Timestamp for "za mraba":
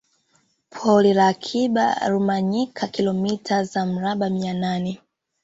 3.63-4.29